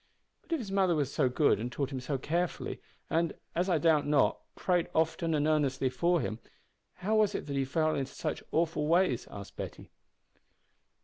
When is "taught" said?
1.71-1.91